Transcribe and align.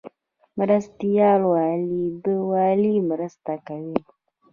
مرستیال 0.59 1.41
والی 1.53 2.03
د 2.23 2.25
والی 2.49 2.95
مرسته 3.09 3.53
کوي 3.67 3.99